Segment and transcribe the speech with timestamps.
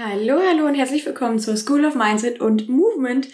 [0.00, 3.26] Hallo, hallo und herzlich willkommen zur School of Mindset und Movement.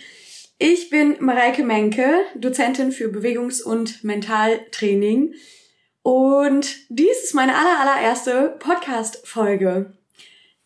[0.58, 5.34] Ich bin Mareike Menke, Dozentin für Bewegungs- und Mentaltraining.
[6.00, 9.92] Und dies ist meine aller, allererste Podcast-Folge.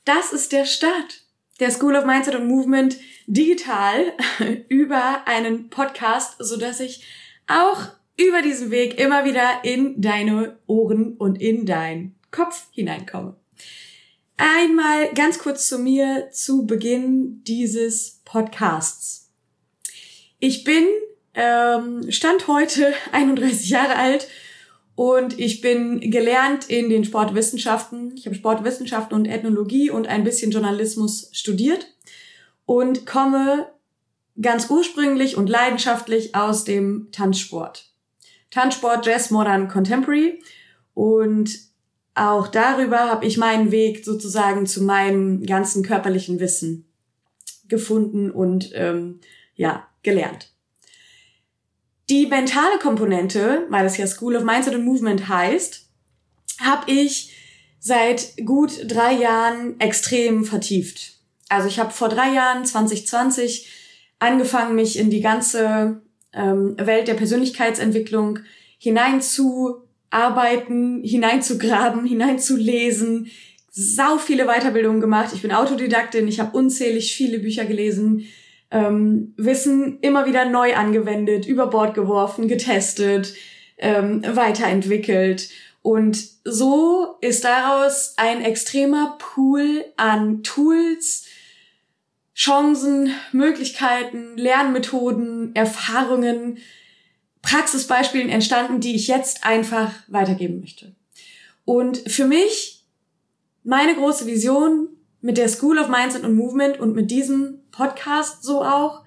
[0.04, 1.24] Das ist der Start
[1.58, 2.96] der School of Mindset und Movement
[3.26, 4.12] digital
[4.68, 7.04] über einen Podcast, so dass ich
[7.48, 13.34] auch über diesen Weg immer wieder in deine Ohren und in deinen Kopf hineinkomme.
[14.38, 19.32] Einmal ganz kurz zu mir zu Beginn dieses Podcasts.
[20.38, 20.86] Ich bin
[21.34, 24.28] ähm, Stand heute 31 Jahre alt
[24.94, 28.14] und ich bin gelernt in den Sportwissenschaften.
[28.16, 31.88] Ich habe Sportwissenschaften und Ethnologie und ein bisschen Journalismus studiert
[32.64, 33.68] und komme
[34.40, 37.90] ganz ursprünglich und leidenschaftlich aus dem Tanzsport.
[38.52, 40.40] Tanzsport, Jazz, Modern, Contemporary.
[40.94, 41.67] Und
[42.18, 46.86] auch darüber habe ich meinen Weg sozusagen zu meinem ganzen körperlichen Wissen
[47.68, 49.20] gefunden und ähm,
[49.54, 50.52] ja gelernt.
[52.08, 55.86] Die mentale Komponente, weil es ja School of Mindset and Movement heißt,
[56.60, 57.34] habe ich
[57.78, 61.18] seit gut drei Jahren extrem vertieft.
[61.48, 63.70] Also ich habe vor drei Jahren, 2020,
[64.18, 68.40] angefangen, mich in die ganze ähm, Welt der Persönlichkeitsentwicklung
[68.78, 73.30] hinein zu arbeiten, hineinzugraben, hineinzulesen,
[73.70, 75.30] sau viele Weiterbildungen gemacht.
[75.34, 78.26] Ich bin Autodidaktin, ich habe unzählig viele Bücher gelesen,
[78.70, 83.34] ähm, Wissen immer wieder neu angewendet, über Bord geworfen, getestet,
[83.78, 85.50] ähm, weiterentwickelt.
[85.82, 91.26] Und so ist daraus ein extremer Pool an Tools,
[92.34, 96.58] Chancen, Möglichkeiten, Lernmethoden, Erfahrungen,
[97.42, 100.94] Praxisbeispielen entstanden, die ich jetzt einfach weitergeben möchte.
[101.64, 102.84] Und für mich,
[103.62, 104.88] meine große Vision
[105.20, 109.04] mit der School of Mindset und Movement und mit diesem Podcast so auch,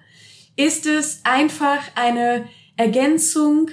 [0.56, 3.70] ist es einfach eine Ergänzung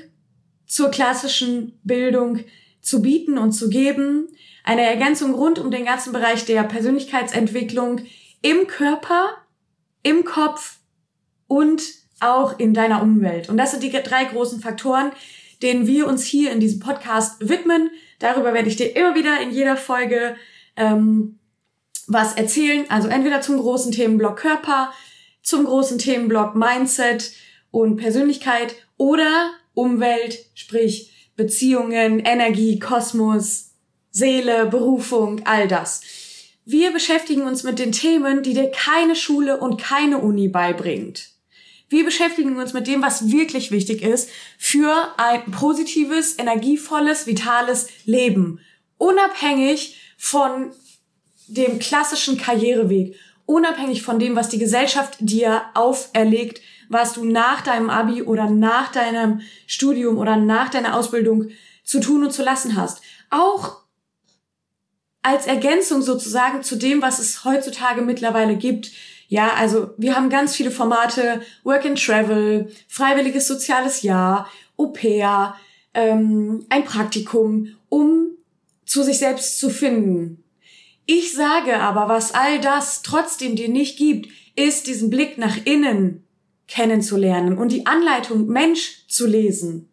[0.66, 2.40] zur klassischen Bildung
[2.82, 4.28] zu bieten und zu geben.
[4.64, 8.02] Eine Ergänzung rund um den ganzen Bereich der Persönlichkeitsentwicklung
[8.42, 9.36] im Körper,
[10.04, 10.78] im Kopf
[11.48, 11.82] und
[12.22, 13.50] auch in deiner Umwelt.
[13.50, 15.12] Und das sind die drei großen Faktoren,
[15.62, 17.92] denen wir uns hier in diesem Podcast widmen.
[18.20, 20.36] Darüber werde ich dir immer wieder in jeder Folge
[20.76, 21.40] ähm,
[22.08, 22.86] was erzählen.
[22.90, 24.94] Also entweder zum großen Themenblock Körper,
[25.44, 27.34] zum großen Themenblock Mindset
[27.72, 33.72] und Persönlichkeit oder Umwelt, sprich Beziehungen, Energie, Kosmos,
[34.12, 36.02] Seele, Berufung, all das.
[36.66, 41.30] Wir beschäftigen uns mit den Themen, die dir keine Schule und keine Uni beibringt.
[41.90, 48.60] Wir beschäftigen uns mit dem, was wirklich wichtig ist für ein positives, energievolles, vitales Leben.
[48.98, 50.72] Unabhängig von
[51.48, 53.16] dem klassischen Karriereweg.
[53.46, 58.92] Unabhängig von dem, was die Gesellschaft dir auferlegt, was du nach deinem Abi oder nach
[58.92, 61.50] deinem Studium oder nach deiner Ausbildung
[61.84, 63.02] zu tun und zu lassen hast.
[63.32, 63.78] Auch
[65.24, 68.92] als Ergänzung sozusagen zu dem, was es heutzutage mittlerweile gibt,
[69.30, 75.56] ja, also wir haben ganz viele Formate, Work and Travel, freiwilliges soziales Jahr, Au pair,
[75.94, 78.32] ähm, ein Praktikum, um
[78.86, 80.44] zu sich selbst zu finden.
[81.06, 86.24] Ich sage aber, was all das trotzdem dir nicht gibt, ist diesen Blick nach innen
[86.68, 89.90] kennenzulernen und die Anleitung Mensch zu lesen.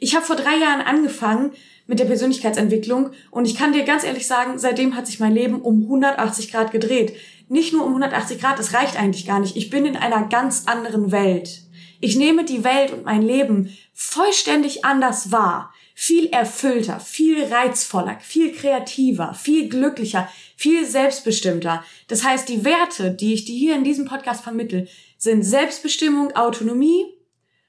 [0.00, 1.52] Ich habe vor drei Jahren angefangen
[1.86, 5.60] mit der Persönlichkeitsentwicklung und ich kann dir ganz ehrlich sagen, seitdem hat sich mein Leben
[5.60, 7.14] um 180 Grad gedreht
[7.48, 9.56] nicht nur um 180 Grad, das reicht eigentlich gar nicht.
[9.56, 11.62] Ich bin in einer ganz anderen Welt.
[12.00, 15.72] Ich nehme die Welt und mein Leben vollständig anders wahr.
[15.94, 21.84] Viel erfüllter, viel reizvoller, viel kreativer, viel glücklicher, viel selbstbestimmter.
[22.06, 27.04] Das heißt, die Werte, die ich dir hier in diesem Podcast vermittel, sind Selbstbestimmung, Autonomie,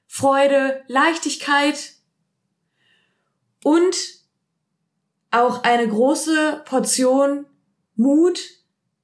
[0.05, 1.93] Freude, Leichtigkeit
[3.63, 3.95] und
[5.31, 7.45] auch eine große Portion
[7.95, 8.39] Mut,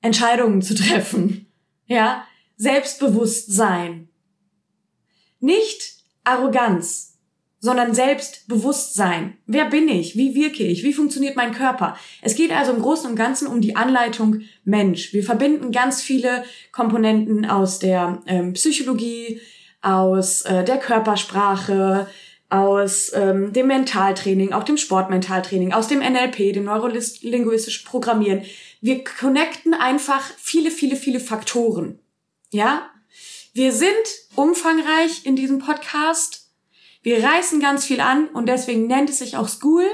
[0.05, 1.47] Entscheidungen zu treffen.
[1.87, 2.25] Ja,
[2.57, 4.07] Selbstbewusstsein.
[5.39, 7.17] Nicht Arroganz,
[7.59, 9.37] sondern Selbstbewusstsein.
[9.47, 10.15] Wer bin ich?
[10.15, 10.83] Wie wirke ich?
[10.83, 11.97] Wie funktioniert mein Körper?
[12.21, 15.11] Es geht also im Großen und Ganzen um die Anleitung Mensch.
[15.13, 19.41] Wir verbinden ganz viele Komponenten aus der ähm, Psychologie,
[19.81, 22.07] aus äh, der Körpersprache,
[22.49, 28.43] aus ähm, dem Mentaltraining, auch dem Sportmentaltraining, aus dem NLP, dem neurolinguistischen Programmieren.
[28.81, 31.99] Wir connecten einfach viele, viele, viele Faktoren.
[32.51, 32.89] Ja?
[33.53, 33.91] Wir sind
[34.35, 36.49] umfangreich in diesem Podcast.
[37.01, 39.85] Wir reißen ganz viel an und deswegen nennt es sich auch School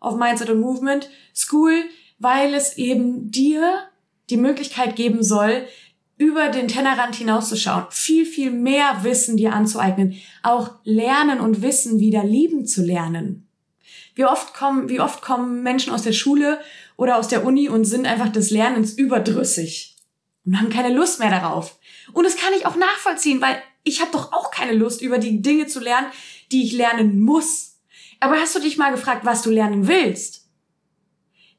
[0.00, 1.08] of Mindset and Movement.
[1.34, 1.84] School,
[2.18, 3.88] weil es eben dir
[4.28, 5.66] die Möglichkeit geben soll,
[6.18, 12.24] über den Tellerrand hinauszuschauen, viel, viel mehr Wissen dir anzueignen, auch lernen und Wissen wieder
[12.24, 13.46] lieben zu lernen.
[14.16, 16.58] Wie oft kommen, wie oft kommen Menschen aus der Schule
[16.98, 19.96] oder aus der Uni und sind einfach des Lernens überdrüssig
[20.44, 21.78] und haben keine Lust mehr darauf.
[22.12, 25.40] Und das kann ich auch nachvollziehen, weil ich habe doch auch keine Lust, über die
[25.40, 26.08] Dinge zu lernen,
[26.50, 27.76] die ich lernen muss.
[28.20, 30.48] Aber hast du dich mal gefragt, was du lernen willst?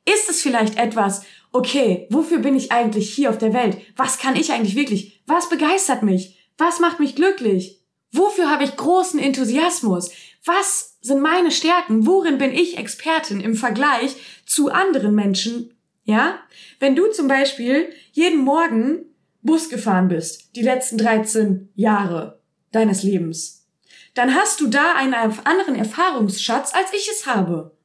[0.06, 3.78] Ist es vielleicht etwas, okay, wofür bin ich eigentlich hier auf der Welt?
[3.96, 5.22] Was kann ich eigentlich wirklich?
[5.26, 6.38] Was begeistert mich?
[6.58, 7.79] Was macht mich glücklich?
[8.12, 10.12] Wofür habe ich großen Enthusiasmus?
[10.46, 12.06] Was sind meine Stärken?
[12.06, 14.16] Worin bin ich Expertin im Vergleich
[14.46, 15.74] zu anderen Menschen?
[16.04, 16.40] Ja?
[16.80, 19.06] Wenn du zum Beispiel jeden Morgen
[19.42, 22.42] Bus gefahren bist, die letzten 13 Jahre
[22.72, 23.68] deines Lebens,
[24.16, 27.78] dann hast du da einen anderen Erfahrungsschatz, als ich es habe.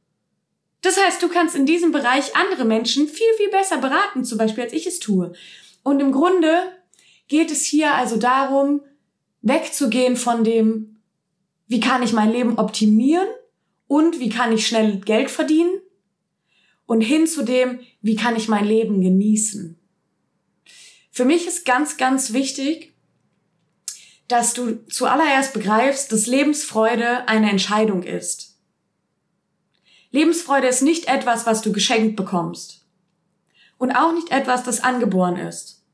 [0.80, 4.64] Das heißt, du kannst in diesem Bereich andere Menschen viel, viel besser beraten, zum Beispiel,
[4.64, 5.32] als ich es tue.
[5.82, 6.72] Und im Grunde
[7.28, 8.82] geht es hier also darum,
[9.44, 10.96] wegzugehen von dem,
[11.68, 13.28] wie kann ich mein Leben optimieren
[13.86, 15.80] und wie kann ich schnell Geld verdienen
[16.86, 19.78] und hin zu dem, wie kann ich mein Leben genießen.
[21.10, 22.94] Für mich ist ganz, ganz wichtig,
[24.28, 28.58] dass du zuallererst begreifst, dass Lebensfreude eine Entscheidung ist.
[30.10, 32.86] Lebensfreude ist nicht etwas, was du geschenkt bekommst.
[33.76, 35.84] Und auch nicht etwas, das angeboren ist.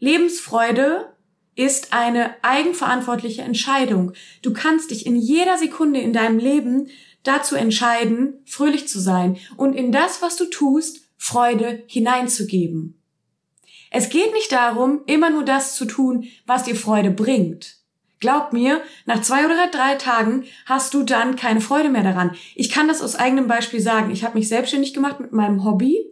[0.00, 1.14] Lebensfreude
[1.58, 4.12] ist eine eigenverantwortliche Entscheidung.
[4.42, 6.88] Du kannst dich in jeder Sekunde in deinem Leben
[7.24, 13.02] dazu entscheiden, fröhlich zu sein und in das, was du tust, Freude hineinzugeben.
[13.90, 17.78] Es geht nicht darum, immer nur das zu tun, was dir Freude bringt.
[18.20, 22.36] Glaub mir, nach zwei oder drei Tagen hast du dann keine Freude mehr daran.
[22.54, 24.12] Ich kann das aus eigenem Beispiel sagen.
[24.12, 26.06] Ich habe mich selbstständig gemacht mit meinem Hobby,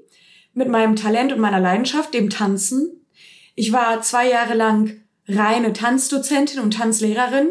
[0.54, 3.06] mit meinem Talent und meiner Leidenschaft, dem Tanzen.
[3.54, 7.48] Ich war zwei Jahre lang reine Tanzdozentin und Tanzlehrerin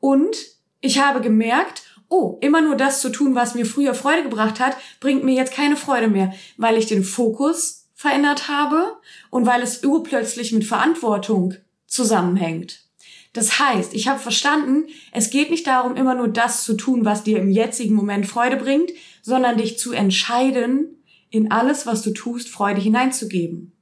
[0.00, 0.36] und
[0.80, 4.76] ich habe gemerkt, oh, immer nur das zu tun, was mir früher Freude gebracht hat,
[5.00, 8.98] bringt mir jetzt keine Freude mehr, weil ich den Fokus verändert habe
[9.30, 11.54] und weil es urplötzlich mit Verantwortung
[11.86, 12.84] zusammenhängt.
[13.32, 17.24] Das heißt, ich habe verstanden, es geht nicht darum, immer nur das zu tun, was
[17.24, 18.90] dir im jetzigen Moment Freude bringt,
[19.22, 23.72] sondern dich zu entscheiden, in alles, was du tust, Freude hineinzugeben.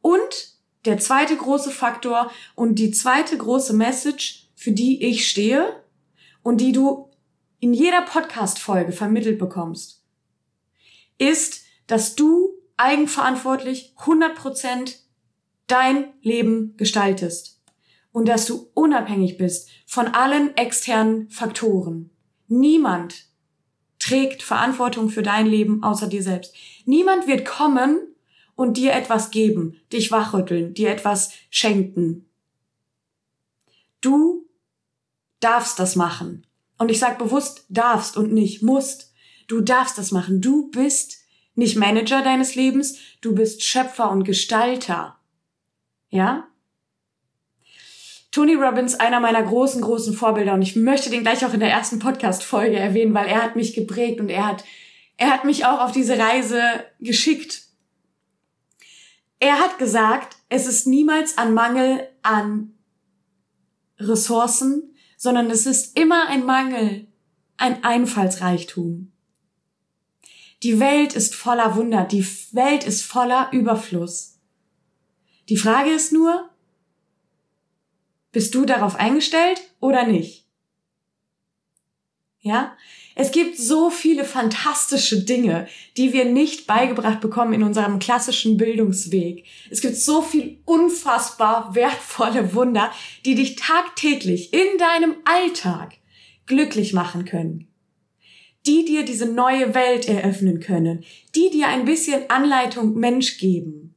[0.00, 0.55] Und
[0.86, 5.82] der zweite große Faktor und die zweite große Message, für die ich stehe
[6.42, 7.10] und die du
[7.60, 10.02] in jeder Podcast-Folge vermittelt bekommst,
[11.18, 14.96] ist, dass du eigenverantwortlich 100%
[15.66, 17.60] dein Leben gestaltest
[18.12, 22.10] und dass du unabhängig bist von allen externen Faktoren.
[22.48, 23.26] Niemand
[23.98, 26.54] trägt Verantwortung für dein Leben außer dir selbst.
[26.84, 27.98] Niemand wird kommen
[28.56, 32.26] und dir etwas geben, dich wachrütteln, dir etwas schenken.
[34.00, 34.46] Du
[35.40, 36.46] darfst das machen.
[36.78, 39.12] Und ich sage bewusst darfst und nicht musst.
[39.46, 40.40] Du darfst das machen.
[40.40, 41.18] Du bist
[41.54, 45.16] nicht Manager deines Lebens, du bist Schöpfer und Gestalter.
[46.10, 46.48] Ja?
[48.30, 50.52] Tony Robbins, einer meiner großen, großen Vorbilder.
[50.52, 53.72] Und ich möchte den gleich auch in der ersten Podcast-Folge erwähnen, weil er hat mich
[53.72, 54.64] geprägt und er hat,
[55.16, 56.60] er hat mich auch auf diese Reise
[57.00, 57.62] geschickt.
[59.46, 62.74] Er hat gesagt, es ist niemals ein Mangel an
[63.96, 67.06] Ressourcen, sondern es ist immer ein Mangel,
[67.56, 69.12] ein Einfallsreichtum.
[70.64, 74.40] Die Welt ist voller Wunder, die Welt ist voller Überfluss.
[75.48, 76.50] Die Frage ist nur,
[78.32, 80.48] bist du darauf eingestellt oder nicht?
[82.40, 82.76] Ja?
[83.18, 89.46] Es gibt so viele fantastische Dinge, die wir nicht beigebracht bekommen in unserem klassischen Bildungsweg.
[89.70, 92.92] Es gibt so viel unfassbar wertvolle Wunder,
[93.24, 95.94] die dich tagtäglich in deinem Alltag
[96.44, 97.68] glücklich machen können.
[98.66, 101.02] Die dir diese neue Welt eröffnen können.
[101.34, 103.94] Die dir ein bisschen Anleitung Mensch geben.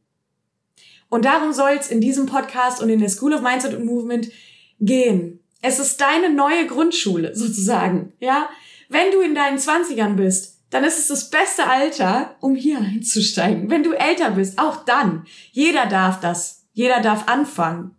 [1.09, 4.31] Und darum soll es in diesem Podcast und in der School of Mindset und Movement
[4.79, 5.41] gehen.
[5.61, 8.47] Es ist deine neue Grundschule sozusagen, ja?
[8.89, 13.69] Wenn du in deinen Zwanzigern bist, dann ist es das beste Alter, um hier einzusteigen.
[13.69, 15.25] Wenn du älter bist, auch dann.
[15.51, 16.65] Jeder darf das.
[16.73, 17.95] Jeder darf anfangen.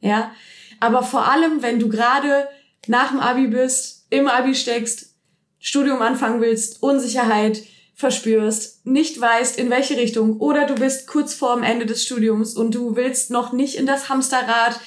[0.00, 0.32] Ja?
[0.80, 2.48] Aber vor allem, wenn du gerade
[2.86, 5.14] nach dem Abi bist, im Abi steckst,
[5.58, 7.62] Studium anfangen willst, Unsicherheit,
[7.94, 12.74] verspürst, nicht weißt, in welche Richtung, oder du bist kurz vorm Ende des Studiums und
[12.74, 14.80] du willst noch nicht in das Hamsterrad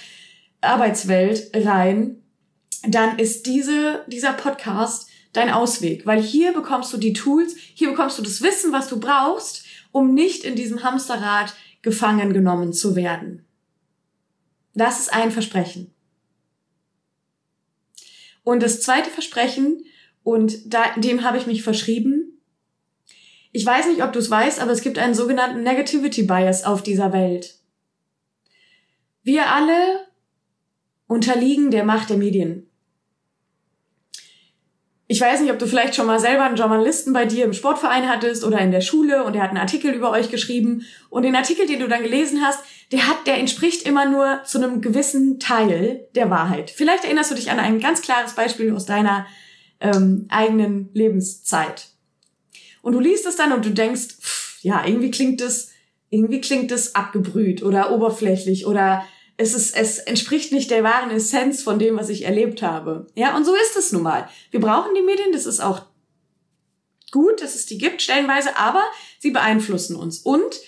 [0.59, 2.21] Arbeitswelt rein,
[2.83, 8.17] dann ist diese, dieser Podcast dein Ausweg, weil hier bekommst du die Tools, hier bekommst
[8.17, 13.45] du das Wissen, was du brauchst, um nicht in diesem Hamsterrad gefangen genommen zu werden.
[14.73, 15.93] Das ist ein Versprechen.
[18.43, 19.83] Und das zweite Versprechen,
[20.23, 22.39] und da, dem habe ich mich verschrieben,
[23.51, 26.83] ich weiß nicht, ob du es weißt, aber es gibt einen sogenannten Negativity Bias auf
[26.83, 27.55] dieser Welt.
[29.23, 30.07] Wir alle
[31.07, 32.66] unterliegen der Macht der Medien.
[35.09, 38.09] Ich weiß nicht, ob du vielleicht schon mal selber einen Journalisten bei dir im Sportverein
[38.09, 41.35] hattest oder in der Schule und der hat einen Artikel über euch geschrieben und den
[41.35, 42.59] Artikel, den du dann gelesen hast,
[42.91, 46.71] der hat, der entspricht immer nur zu einem gewissen Teil der Wahrheit.
[46.71, 49.25] Vielleicht erinnerst du dich an ein ganz klares Beispiel aus deiner
[49.79, 51.87] ähm, eigenen Lebenszeit.
[52.81, 55.71] Und du liest es dann und du denkst, pff, ja, irgendwie klingt es,
[56.09, 59.05] irgendwie klingt es abgebrüht oder oberflächlich oder
[59.37, 63.07] es ist, es entspricht nicht der wahren Essenz von dem, was ich erlebt habe.
[63.15, 64.27] Ja, und so ist es nun mal.
[64.49, 65.83] Wir brauchen die Medien, das ist auch
[67.11, 68.83] gut, dass es die gibt, stellenweise, aber
[69.19, 70.19] sie beeinflussen uns.
[70.19, 70.59] Und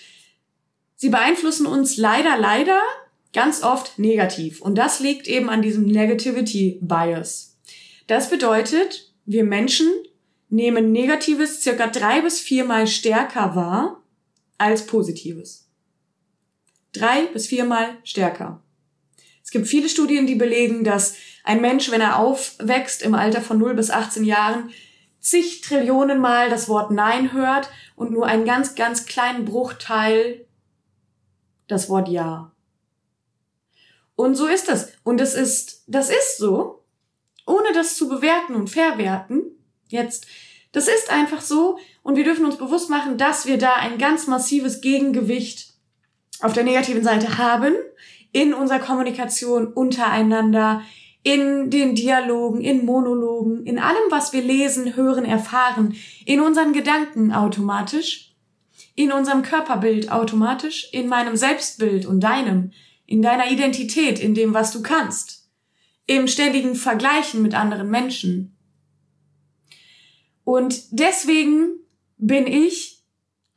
[0.94, 2.80] sie beeinflussen uns leider, leider
[3.32, 4.62] ganz oft negativ.
[4.62, 7.58] Und das liegt eben an diesem Negativity Bias.
[8.06, 9.88] Das bedeutet, wir Menschen
[10.48, 14.02] nehmen Negatives circa drei bis viermal stärker wahr
[14.58, 15.69] als Positives
[16.92, 18.62] drei bis viermal stärker.
[19.42, 23.58] Es gibt viele Studien, die belegen, dass ein Mensch, wenn er aufwächst im Alter von
[23.58, 24.70] 0 bis 18 Jahren,
[25.20, 30.46] zig Trillionen Mal das Wort Nein hört und nur einen ganz, ganz kleinen Bruchteil
[31.68, 32.52] das Wort Ja.
[34.16, 34.92] Und so ist das.
[35.02, 36.84] Und es ist, das ist so,
[37.46, 39.42] ohne das zu bewerten und verwerten.
[39.88, 40.26] Jetzt,
[40.72, 41.78] das ist einfach so.
[42.02, 45.69] Und wir dürfen uns bewusst machen, dass wir da ein ganz massives Gegengewicht
[46.42, 47.74] auf der negativen Seite haben,
[48.32, 50.82] in unserer Kommunikation untereinander,
[51.22, 55.94] in den Dialogen, in Monologen, in allem, was wir lesen, hören, erfahren,
[56.24, 58.34] in unseren Gedanken automatisch,
[58.94, 62.72] in unserem Körperbild automatisch, in meinem Selbstbild und deinem,
[63.06, 65.48] in deiner Identität, in dem, was du kannst,
[66.06, 68.56] im ständigen Vergleichen mit anderen Menschen.
[70.44, 71.80] Und deswegen
[72.16, 72.99] bin ich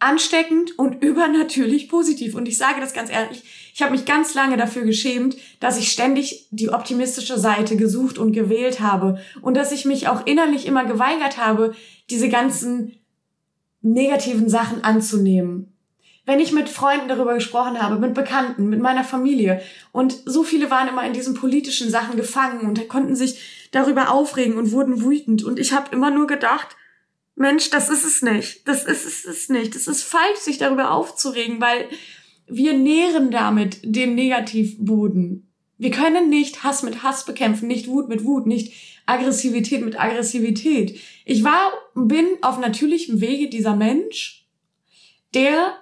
[0.04, 2.36] ansteckend und übernatürlich positiv.
[2.36, 3.44] Und ich sage das ganz ehrlich,
[3.74, 8.32] ich habe mich ganz lange dafür geschämt, dass ich ständig die optimistische Seite gesucht und
[8.32, 11.74] gewählt habe und dass ich mich auch innerlich immer geweigert habe,
[12.10, 13.00] diese ganzen
[13.82, 15.74] negativen Sachen anzunehmen.
[16.26, 20.72] Wenn ich mit Freunden darüber gesprochen habe, mit Bekannten, mit meiner Familie und so viele
[20.72, 25.44] waren immer in diesen politischen Sachen gefangen und konnten sich darüber aufregen und wurden wütend
[25.44, 26.78] und ich habe immer nur gedacht,
[27.36, 28.68] Mensch, das ist es nicht.
[28.68, 29.76] Das ist es nicht.
[29.76, 31.90] Das ist falsch, sich darüber aufzuregen, weil
[32.48, 35.50] wir nähren damit den Negativboden.
[35.78, 38.74] Wir können nicht Hass mit Hass bekämpfen, nicht Wut mit Wut, nicht
[39.06, 41.00] Aggressivität mit Aggressivität.
[41.26, 44.48] Ich war, bin auf natürlichem Wege dieser Mensch,
[45.34, 45.78] der,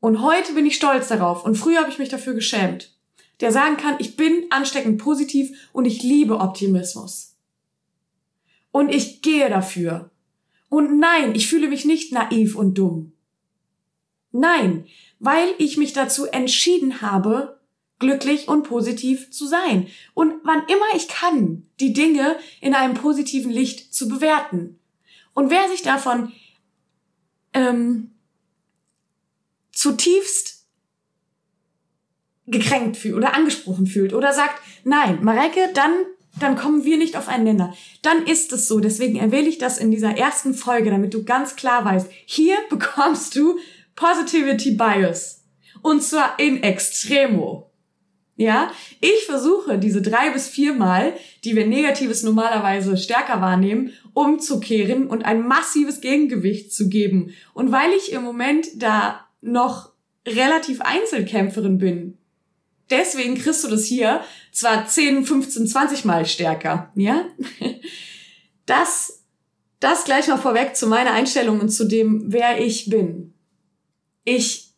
[0.00, 2.94] und heute bin ich stolz darauf, und früher habe ich mich dafür geschämt,
[3.40, 7.36] der sagen kann, ich bin ansteckend positiv und ich liebe Optimismus.
[8.70, 10.10] Und ich gehe dafür.
[10.68, 13.12] Und nein, ich fühle mich nicht naiv und dumm.
[14.32, 14.86] Nein,
[15.18, 17.60] weil ich mich dazu entschieden habe,
[17.98, 19.88] glücklich und positiv zu sein.
[20.14, 24.78] Und wann immer ich kann, die Dinge in einem positiven Licht zu bewerten.
[25.32, 26.32] Und wer sich davon
[27.52, 28.10] ähm,
[29.72, 30.66] zutiefst
[32.46, 35.92] gekränkt fühlt oder angesprochen fühlt oder sagt, nein, Mareike, dann
[36.40, 37.74] dann kommen wir nicht auf einen Nenner.
[38.02, 38.80] Dann ist es so.
[38.80, 43.36] Deswegen erwähle ich das in dieser ersten Folge, damit du ganz klar weißt, hier bekommst
[43.36, 43.58] du
[43.94, 45.44] Positivity Bias.
[45.82, 47.70] Und zwar in Extremo.
[48.38, 51.14] Ja, ich versuche diese drei bis vier Mal,
[51.44, 57.32] die wir Negatives normalerweise stärker wahrnehmen, umzukehren und ein massives Gegengewicht zu geben.
[57.54, 59.92] Und weil ich im Moment da noch
[60.26, 62.18] relativ Einzelkämpferin bin,
[62.90, 67.24] deswegen kriegst du das hier zwar 10, 15, 20 Mal stärker, ja?
[68.66, 69.22] Das,
[69.78, 73.32] das gleich mal vorweg zu meiner Einstellung und zu dem, wer ich bin.
[74.24, 74.72] Ich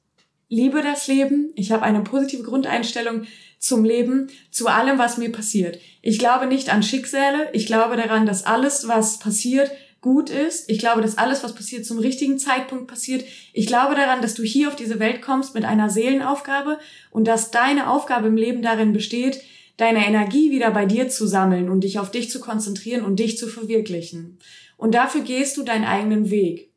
[0.50, 1.52] liebe das Leben.
[1.54, 3.22] Ich habe eine positive Grundeinstellung
[3.58, 5.78] zum Leben, zu allem, was mir passiert.
[6.02, 7.48] Ich glaube nicht an Schicksale.
[7.52, 9.70] Ich glaube daran, dass alles, was passiert,
[10.00, 10.70] gut ist.
[10.70, 13.24] Ich glaube, dass alles, was passiert, zum richtigen Zeitpunkt passiert.
[13.52, 16.78] Ich glaube daran, dass du hier auf diese Welt kommst mit einer Seelenaufgabe
[17.10, 19.42] und dass deine Aufgabe im Leben darin besteht,
[19.76, 23.38] deine Energie wieder bei dir zu sammeln und dich auf dich zu konzentrieren und dich
[23.38, 24.38] zu verwirklichen.
[24.76, 26.70] Und dafür gehst du deinen eigenen Weg.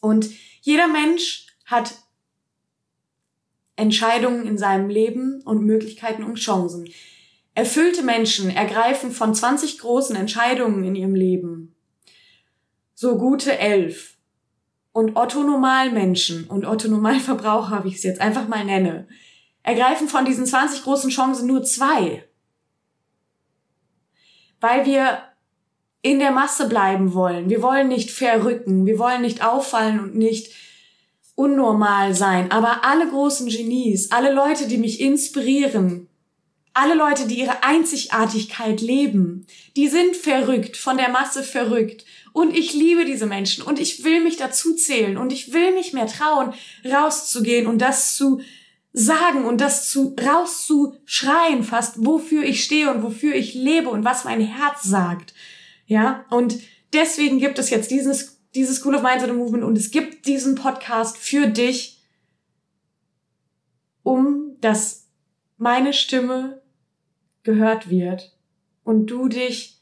[0.00, 0.30] Und
[0.62, 1.94] jeder Mensch hat
[3.76, 6.88] Entscheidungen in seinem Leben und Möglichkeiten und Chancen.
[7.54, 11.71] Erfüllte Menschen ergreifen von 20 großen Entscheidungen in ihrem Leben
[13.02, 14.16] so gute elf.
[14.92, 19.08] und Otto-Normalmenschen und Otto-Normalverbraucher, wie ich es jetzt einfach mal nenne,
[19.62, 22.24] ergreifen von diesen 20 großen Chancen nur zwei.
[24.60, 25.22] Weil wir
[26.02, 27.48] in der Masse bleiben wollen.
[27.48, 30.52] Wir wollen nicht verrücken, wir wollen nicht auffallen und nicht
[31.34, 32.52] unnormal sein.
[32.52, 36.08] Aber alle großen Genies, alle Leute, die mich inspirieren,
[36.74, 42.04] alle Leute, die ihre Einzigartigkeit leben, die sind verrückt, von der Masse verrückt.
[42.32, 43.62] Und ich liebe diese Menschen.
[43.62, 45.16] Und ich will mich dazu zählen.
[45.16, 48.40] Und ich will mich mehr trauen, rauszugehen und das zu
[48.92, 54.24] sagen und das zu rauszuschreien fast, wofür ich stehe und wofür ich lebe und was
[54.24, 55.34] mein Herz sagt.
[55.86, 56.58] Ja, und
[56.92, 60.54] deswegen gibt es jetzt dieses, dieses School of Mindset and Movement und es gibt diesen
[60.54, 62.02] Podcast für dich,
[64.02, 65.08] um dass
[65.56, 66.62] meine Stimme
[67.42, 68.36] gehört wird
[68.84, 69.81] und du dich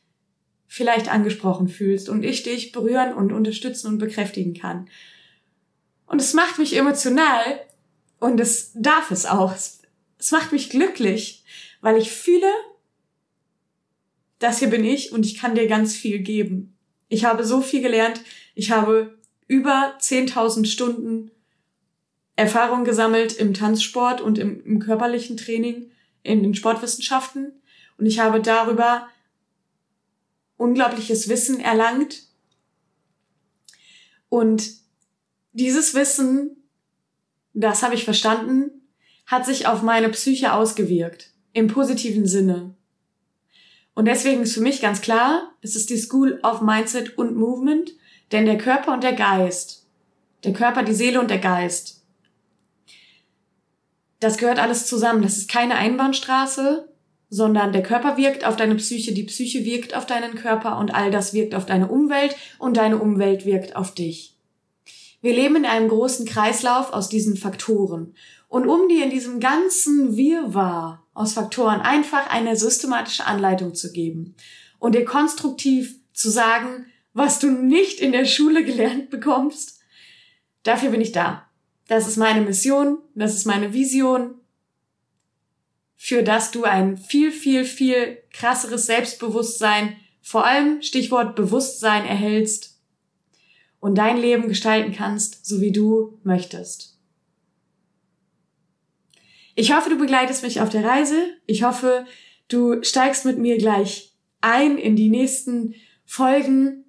[0.73, 4.89] vielleicht angesprochen fühlst und ich dich berühren und unterstützen und bekräftigen kann.
[6.07, 7.61] Und es macht mich emotional
[8.21, 9.53] und es darf es auch.
[9.53, 11.43] Es macht mich glücklich,
[11.81, 12.47] weil ich fühle,
[14.39, 16.77] das hier bin ich und ich kann dir ganz viel geben.
[17.09, 18.21] Ich habe so viel gelernt.
[18.55, 21.33] Ich habe über 10.000 Stunden
[22.37, 25.91] Erfahrung gesammelt im Tanzsport und im, im, körperlichen Training,
[26.23, 27.61] in den Sportwissenschaften.
[27.99, 29.09] Und ich habe darüber
[30.61, 32.25] unglaubliches Wissen erlangt.
[34.29, 34.71] Und
[35.53, 36.69] dieses Wissen,
[37.55, 38.71] das habe ich verstanden,
[39.27, 41.31] hat sich auf meine Psyche ausgewirkt.
[41.53, 42.75] Im positiven Sinne.
[43.95, 47.93] Und deswegen ist für mich ganz klar, es ist die School of Mindset und Movement,
[48.31, 49.87] denn der Körper und der Geist,
[50.45, 52.05] der Körper, die Seele und der Geist,
[54.21, 55.23] das gehört alles zusammen.
[55.23, 56.90] Das ist keine Einbahnstraße,
[57.31, 61.11] sondern der Körper wirkt auf deine Psyche, die Psyche wirkt auf deinen Körper und all
[61.13, 64.35] das wirkt auf deine Umwelt und deine Umwelt wirkt auf dich.
[65.23, 68.15] Wir leben in einem großen Kreislauf aus diesen Faktoren.
[68.49, 74.35] Und um dir in diesem ganzen Wirrwarr aus Faktoren einfach eine systematische Anleitung zu geben
[74.81, 79.81] und dir konstruktiv zu sagen, was du nicht in der Schule gelernt bekommst,
[80.65, 81.47] dafür bin ich da.
[81.87, 84.40] Das ist meine Mission, das ist meine Vision,
[86.03, 92.81] für das du ein viel, viel, viel krasseres Selbstbewusstsein, vor allem Stichwort Bewusstsein erhältst
[93.81, 96.99] und dein Leben gestalten kannst, so wie du möchtest.
[99.55, 101.35] Ich hoffe, du begleitest mich auf der Reise.
[101.45, 102.07] Ich hoffe,
[102.49, 105.75] du steigst mit mir gleich ein in die nächsten
[106.07, 106.87] Folgen,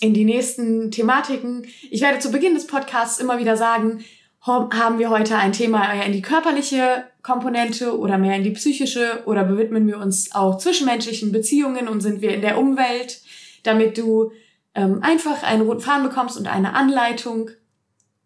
[0.00, 1.64] in die nächsten Thematiken.
[1.92, 4.04] Ich werde zu Beginn des Podcasts immer wieder sagen,
[4.46, 9.24] haben wir heute ein Thema mehr in die körperliche Komponente oder mehr in die psychische
[9.26, 13.20] oder bewidmen wir uns auch zwischenmenschlichen Beziehungen und sind wir in der Umwelt,
[13.64, 14.30] damit du
[14.74, 17.50] ähm, einfach einen roten Faden bekommst und eine Anleitung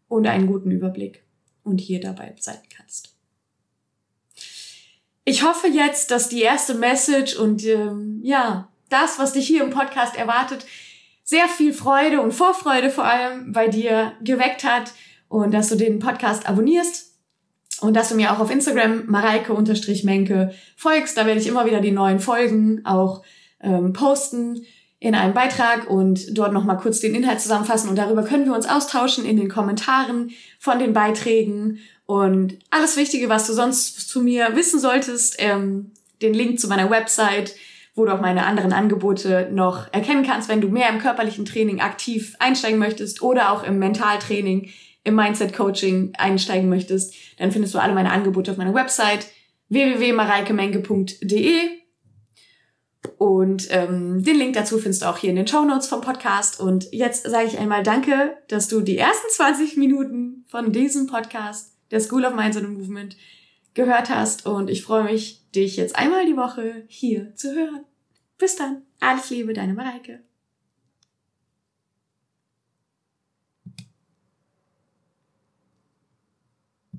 [0.08, 1.24] und einen guten Überblick
[1.64, 3.14] und hier dabei sein kannst.
[5.24, 9.70] Ich hoffe jetzt, dass die erste Message und ähm, ja, das, was dich hier im
[9.70, 10.66] Podcast erwartet,
[11.24, 14.92] sehr viel Freude und Vorfreude vor allem bei dir geweckt hat
[15.30, 17.14] und dass du den Podcast abonnierst
[17.80, 21.16] und dass du mir auch auf Instagram mareike-menke folgst.
[21.16, 23.22] Da werde ich immer wieder die neuen Folgen auch
[23.62, 24.66] ähm, posten
[24.98, 27.88] in einem Beitrag und dort nochmal kurz den Inhalt zusammenfassen.
[27.88, 31.78] Und darüber können wir uns austauschen in den Kommentaren von den Beiträgen.
[32.06, 36.90] Und alles Wichtige, was du sonst zu mir wissen solltest, ähm, den Link zu meiner
[36.90, 37.54] Website,
[37.94, 41.80] wo du auch meine anderen Angebote noch erkennen kannst, wenn du mehr im körperlichen Training
[41.80, 44.70] aktiv einsteigen möchtest oder auch im Mentaltraining,
[45.04, 49.28] im Mindset-Coaching einsteigen möchtest, dann findest du alle meine Angebote auf meiner Website
[49.68, 51.80] www.mareikemenke.de
[53.16, 56.60] und ähm, den Link dazu findest du auch hier in den Show Notes vom Podcast.
[56.60, 61.76] Und jetzt sage ich einmal Danke, dass du die ersten 20 Minuten von diesem Podcast
[61.90, 63.16] der School of Mindset and Movement
[63.74, 64.46] gehört hast.
[64.46, 67.84] Und ich freue mich, dich jetzt einmal die Woche hier zu hören.
[68.38, 68.82] Bis dann.
[69.00, 70.20] Alles Liebe, deine Mareike.